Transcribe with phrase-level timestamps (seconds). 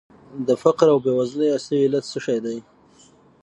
[0.47, 2.57] د فقر او بېوزلۍ اصلي علت څه شی دی؟